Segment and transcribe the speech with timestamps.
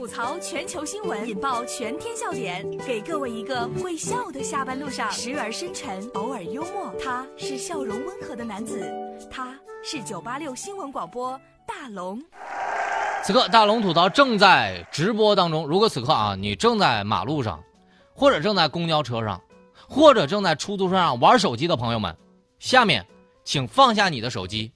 [0.00, 6.90] 吐槽全球新闻，引爆全天笑点，给各位一个会笑的下班路上，时而深沉，偶尔幽默。
[6.98, 8.90] 他是笑容温和的男子，
[9.30, 12.18] 他是九八六新闻广播大龙。
[13.22, 15.66] 此刻大龙吐槽正在直播当中。
[15.66, 17.62] 如果此刻啊，你正在马路上，
[18.14, 19.38] 或者正在公交车上，
[19.86, 22.16] 或者正在出租车上玩手机的朋友们，
[22.58, 23.06] 下面
[23.44, 24.72] 请放下你的手机，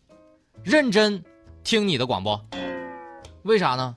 [0.63, 1.25] 认真
[1.63, 2.39] 听你的广播。
[3.45, 3.97] 为啥呢？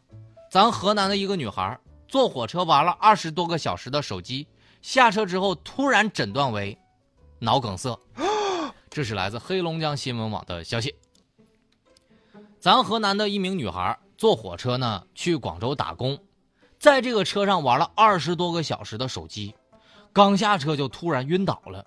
[0.58, 4.48] 咱河南的一个女孩坐火车玩了二十多个小时的手机，
[4.82, 6.76] 下车之后突然诊断为
[7.38, 7.96] 脑梗塞。
[8.90, 10.96] 这是来自黑龙江新闻网的消息。
[12.60, 16.18] 咱河南的一名女孩坐火车呢去广州打工，
[16.80, 19.54] 在这个车上玩了二十多个小时的手机，
[20.12, 21.86] 刚下车就突然晕倒了，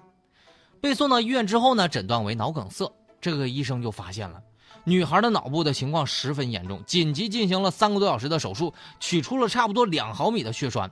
[0.80, 2.89] 被送到医院之后呢诊断为脑梗塞。
[3.20, 4.41] 这个医生就发现了。
[4.84, 10.91] 女孩的脑部的情况十分严重，紧急进行了三个多小时的手术，取出了差不多两毫米的血栓，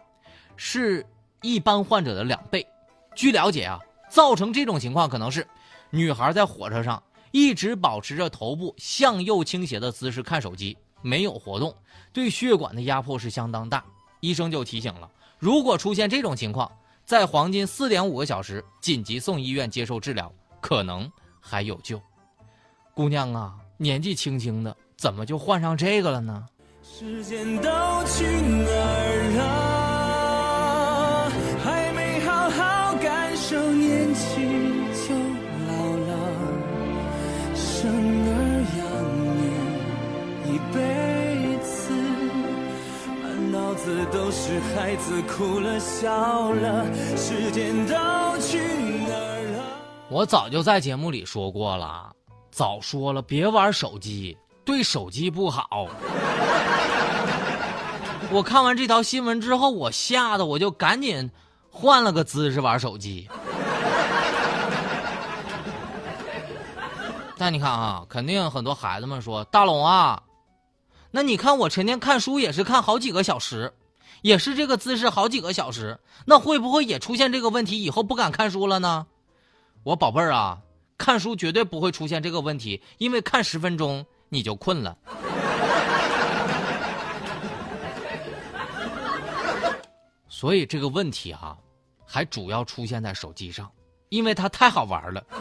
[0.57, 1.05] 是
[1.43, 2.67] 一般患者的两倍。
[3.17, 5.47] 据了解啊，造成这种情况可能是
[5.91, 11.75] 女孩在火车上一直保持着头部向右倾斜的姿势看手机，没有活动，
[12.13, 13.85] 对血管的压迫是相当大。
[14.21, 16.71] 医生就提醒了，如果出现这种情况，
[17.05, 22.01] 在黄金四点五个小时紧急送医院接受治疗，可能还有救。
[22.95, 23.55] 姑娘啊！
[23.79, 26.45] 年纪轻轻的，怎么就患上这个了呢？
[26.83, 27.71] 时间都
[28.07, 31.31] 去哪儿了？
[31.63, 35.15] 还没好好感受年轻就
[35.69, 35.71] 老
[36.09, 36.11] 了。
[37.55, 37.89] 生
[38.27, 38.31] 儿
[38.79, 38.83] 养
[39.39, 39.41] 女
[40.51, 40.77] 一辈
[41.63, 41.79] 子，
[43.23, 46.85] 满脑子都是孩子哭了笑了。
[47.17, 47.95] 时间都
[48.41, 48.59] 去
[49.07, 49.63] 哪儿了？
[50.09, 52.13] 我早就在节目里说过了。
[52.59, 55.87] 早说了，别玩手机，对手机不好。
[58.33, 61.31] 我看完这条新闻之后，我吓得我就赶紧
[61.71, 63.29] 换了个姿势玩手机。
[67.37, 70.25] 但你看啊，肯定很多孩子们说：“大龙啊，
[71.13, 73.73] 那你看我成天看书也是看好几个小时，
[74.23, 79.07] 也是这个姿势好几个小时，那会不会也出现这个问题，以后不敢看书了呢？”
[79.87, 80.59] 我宝贝儿啊。
[80.99, 84.99] 看书绝对不会出现这个问题，因为看十分钟你就困了。
[90.29, 91.57] 所以这个问题啊，
[92.05, 93.71] 还主要出现在手机上，
[94.09, 95.25] 因为它太好玩了。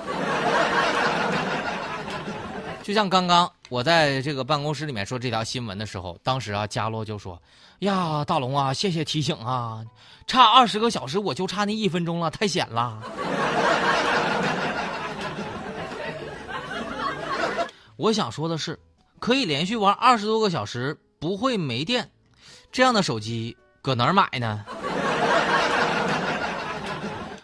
[2.83, 7.41] 就像刚刚我在这个办公室里面说这条新闻的时候，当时啊，佳洛就说
[7.79, 9.83] ：“呀，大龙啊，谢谢提醒啊，
[10.25, 13.03] 差二十个小时我就差那一分钟了，太险了。”
[17.97, 18.79] 我想说的是，
[19.19, 22.07] 可以连续玩二十多个小时不会没电，
[22.71, 24.63] 这样的手机搁哪儿买呢？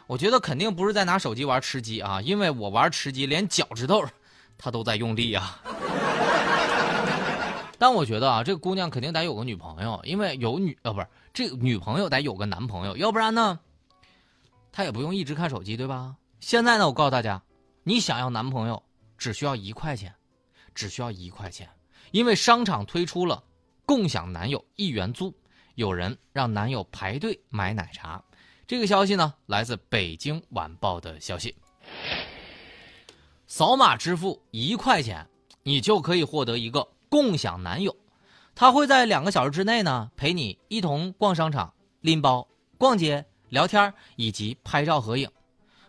[0.05, 4.05] 我觉得肯定不是在拿手机玩吃鸡啊，因为我玩吃鸡连脚趾头，
[4.55, 5.59] 他都在用力啊。
[7.79, 13.59] 但我觉得啊，这个姑娘肯定得有个女朋友，因为有女呃不是这个女朋友得有个男朋友，要不然呢，
[14.71, 16.15] 她也不用一直看手机，对吧？
[16.39, 17.41] 现在呢，我告诉大家，
[17.83, 18.83] 你想要男朋友
[19.17, 20.13] 只需要一块钱。
[20.73, 21.69] 只需要一块钱，
[22.11, 23.43] 因为商场推出了
[23.85, 25.33] 共享男友一元租，
[25.75, 28.23] 有人让男友排队买奶茶。
[28.65, 31.55] 这个消息呢，来自北京晚报的消息。
[33.45, 35.27] 扫码支付一块钱，
[35.63, 37.95] 你就可以获得一个共享男友，
[38.55, 42.47] 他会在两个小时之内呢，陪你一同逛商场、拎包、
[42.77, 45.29] 逛街、聊天以及拍照合影。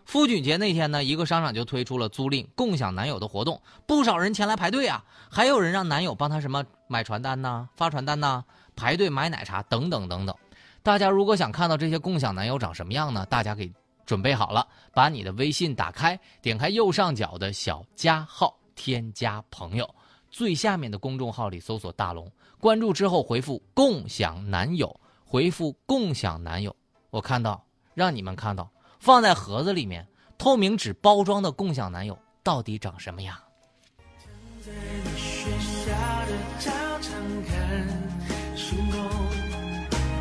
[0.04, 8.44] 妇女节那天呢，一个商场就推出了租赁共享男友的活动，不少人前来排队啊，还有人让男友帮他什么买传单呐、发传单呐、
[8.76, 10.37] 排队买奶茶等等等等。
[10.82, 13.25] 大家如果想看到这些共享男友长什么样呢？
[13.26, 13.72] 大家给
[14.04, 19.94] 准备好了，把你的微信打开，点开右上角的小加号，添加朋友，
[20.31, 26.76] 最下面的公众号里搜索大龙，关注之后回复共享男友，回复共享男友，
[27.08, 27.64] 我看到，
[27.94, 28.70] 让你们看到。
[29.04, 30.08] 放在盒子里面，
[30.38, 33.36] 透明纸包装的共享男友到底长什么样？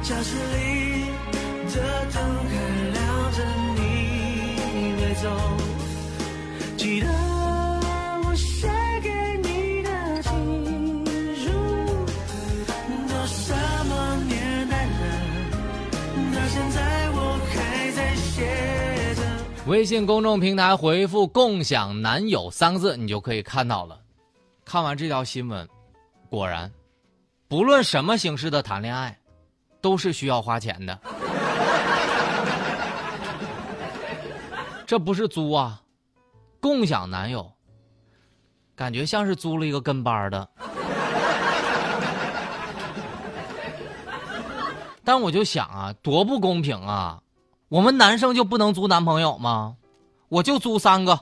[0.03, 1.05] 教室里
[1.73, 2.51] 的灯还
[2.91, 3.37] 亮着，
[3.77, 5.29] 你没走，
[6.75, 7.32] 记得。
[19.65, 23.97] 微信公众平台回复“共享男友”三个字，你就可以看到了。
[24.65, 25.65] 看完这条新闻，
[26.29, 26.69] 果然，
[27.47, 29.17] 不论什么形式的谈恋爱，
[29.79, 30.99] 都是需要花钱的。
[34.85, 35.81] 这不是租啊，
[36.59, 37.49] 共享男友，
[38.75, 40.49] 感觉像是租了一个跟班的。
[45.05, 47.22] 但我就想啊，多不公平啊！
[47.73, 49.75] 我们男生就不能租男朋友吗？
[50.29, 51.19] 我就租三个，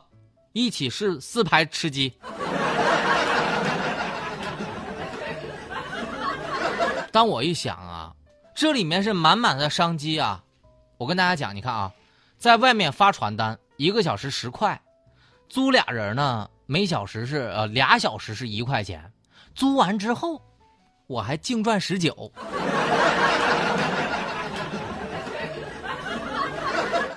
[0.51, 2.13] 一起是四排吃鸡。
[7.09, 8.11] 当我一想啊，
[8.53, 10.43] 这里面是满满的商机啊！
[10.97, 11.89] 我跟大家讲，你看啊，
[12.37, 14.81] 在外面发传单，一个小时十块，
[15.47, 19.09] 租俩人呢，每小时是呃俩小时是一块钱，
[19.55, 20.41] 租完之后，
[21.07, 22.29] 我还净赚十九。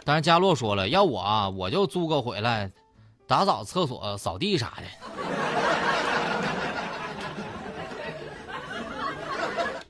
[0.04, 2.70] 但是佳洛说了，要我啊，我就租个回来，
[3.26, 4.82] 打扫厕所、扫地啥的。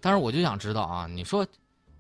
[0.00, 1.44] 但是我就想知道啊，你说，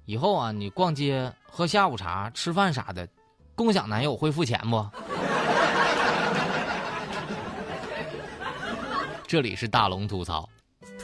[0.04, 3.08] 以后啊，你逛街、喝下午茶、吃饭啥的，
[3.56, 4.86] 共享男友会付钱不？
[9.26, 10.48] 这里是大龙吐槽。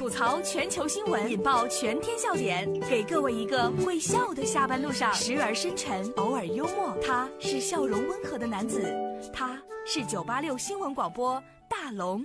[0.00, 6.97] 吐槽全球新闻，引爆全天笑点，给各位一个会笑的下班路上，时而深沉，偶尔幽默。
[7.06, 8.91] 他是笑容温和的男子，
[9.31, 11.35] 他是九八六新闻广播
[11.69, 12.25] 大龙。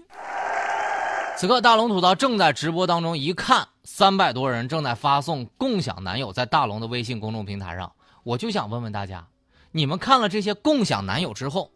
[1.35, 7.91] 此刻大龙吐槽正在直播当中，一看三百多人正在发送共享男友在大龙的微信公众平台上，
[8.23, 9.27] 我就想问问大家，
[9.73, 11.69] 你们看了这些共享男友之后，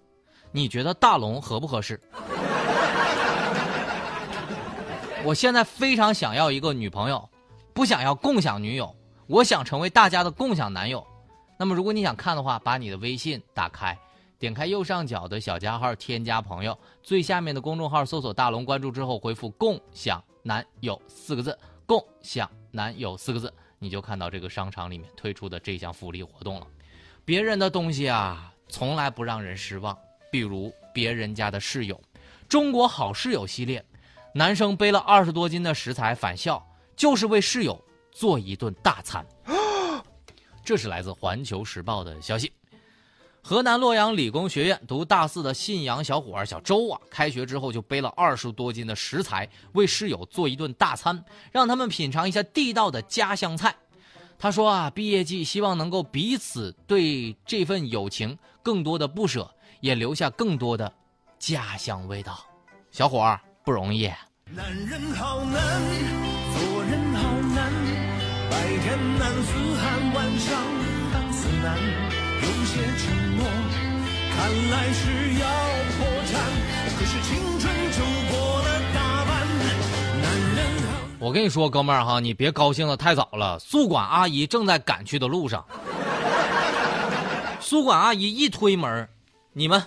[0.53, 1.99] 你觉得大龙合不合适？
[5.25, 7.29] 我现在非常想要一个女朋友，
[7.73, 8.95] 不想要共享女友，
[9.27, 11.05] 我想成为大家的共享男友。
[11.57, 13.97] 那么，如果你想看的话，把你的微信打开，
[14.39, 26.67] 点开右上角的小加号，添加朋友，最下面的公众号搜索“大龙”，关注之后回复“共享男友”四个字，“共享男友”四个字，你就看到这个商场里面推出的这项福利活动了。
[27.25, 29.95] 别人的东西啊，从来不让人失望，
[30.31, 32.01] 比如别人家的室友，
[32.47, 33.83] 中国好室友系列。
[34.39, 36.65] 男生背了二十多斤的食材返校，
[36.95, 37.77] 就是为室友
[38.09, 39.25] 做一顿大餐。
[40.63, 42.49] 这是来自《环球时报》的消息。
[43.43, 51.21] 河南洛阳理工学院读大四的信阳小伙儿小周啊，开学之后就背了二十多斤的食材，为室友做一顿大餐，
[51.51, 53.75] 让他们品尝一下地道的家乡菜。
[54.37, 60.89] 他说啊，毕业季希望能够彼此对这份友情更多的不舍，也留下更多的
[61.37, 62.39] 家乡味道。
[62.89, 63.37] 小伙儿。
[63.61, 64.09] 不容易。
[64.55, 67.21] 男人好难，做人好
[67.53, 67.71] 难，
[68.49, 70.57] 白天难似寒，晚上
[71.11, 73.45] 看似难，有些承诺
[74.35, 75.45] 看来是要
[75.97, 76.41] 破产，
[76.97, 77.99] 可是青春就
[78.31, 79.47] 过了大半。
[80.19, 80.25] 男
[80.55, 85.63] 人好，我跟你说，哥们儿哈，你别高兴的太早了，宿管阿姨正在赶去的路上。
[87.59, 89.07] 宿管阿姨一推门，
[89.53, 89.79] 你们。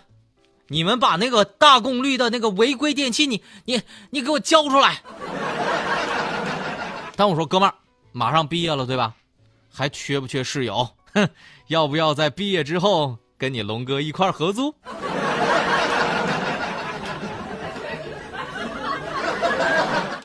[0.68, 5.02] 你们把那个大功率的那个违规电器，你你你给我交出来！
[7.14, 7.74] 但我说哥们儿，
[8.12, 9.14] 马上毕业了对吧？
[9.70, 10.88] 还缺不缺室友？
[11.14, 11.28] 哼，
[11.68, 14.74] 要不要在毕业之后跟你龙哥一块合租？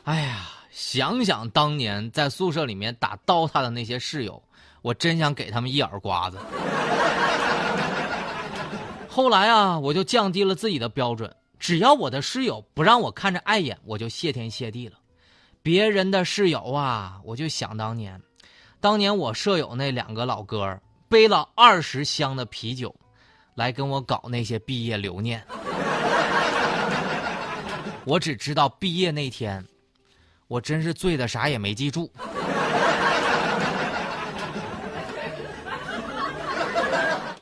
[0.04, 4.42] 哎呀，想想当年在宿舍里面打刀塔的那些室友，
[4.80, 6.38] 我真想给他们一耳刮子。
[9.08, 14.96] 后来啊，我就降低了自己的标准，只要我的室友不让我看着碍眼，我就谢天谢地了。
[15.62, 18.20] 别人的室友啊，我就想当年，
[18.80, 22.94] 当年我舍友那两个老哥背了二十箱的啤酒，
[23.54, 25.42] 来跟我搞那些毕业留念。
[28.04, 29.64] 我只知道毕业那天，
[30.46, 32.10] 我真是醉的啥也没记住。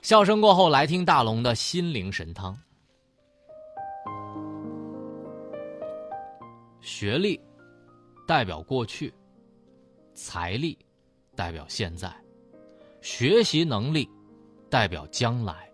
[0.06, 2.56] 笑声过后，来听大龙的心灵神汤。
[6.80, 7.40] 学历
[8.24, 9.12] 代表过去，
[10.14, 10.78] 财力
[11.34, 12.08] 代表现在，
[13.00, 14.08] 学习能力
[14.70, 15.68] 代表将来。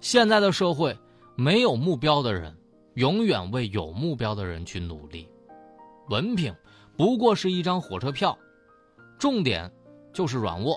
[0.00, 0.92] 现在的社会，
[1.36, 2.52] 没有目标的人
[2.94, 5.28] 永远为有目标的人去努力。
[6.08, 6.52] 文凭
[6.96, 8.36] 不过是一张火车票，
[9.20, 9.70] 重点
[10.12, 10.76] 就是软卧，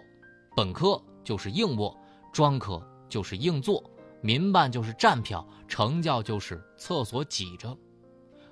[0.55, 1.98] 本科就是硬卧。
[2.31, 3.83] 专科就是硬座，
[4.21, 7.75] 民办就是站票，成教就是厕所挤着。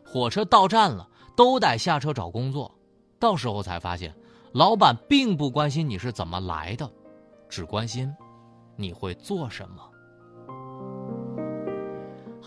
[0.05, 2.73] 火车到站了，都得下车找工作。
[3.19, 4.15] 到时候才发现，
[4.53, 6.89] 老板并不关心你是怎么来的，
[7.49, 8.13] 只关心
[8.75, 9.81] 你会做什么。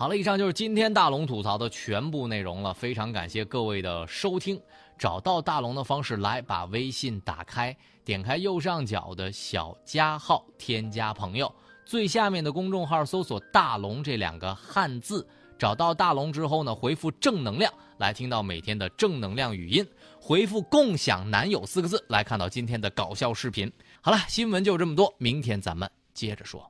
[0.01, 2.73] 好了，以上就是今天大龙吐槽的全部内容了。
[2.73, 4.59] 非常感谢各位的收听。
[4.97, 11.53] 找到大龙的方式，来把微信打开，点开右上角的小加号，添加朋友，
[11.85, 15.23] 最下面的公众号搜索“大龙”这两个汉字。
[15.55, 19.85] 找到大龙之后呢，回复“正能量”来听到每天的正能量语音；
[20.19, 23.71] 回复“共享男友”四个字来看到今天的搞笑视频。
[24.01, 26.67] 好了，新闻就这么多，明天咱们接着说。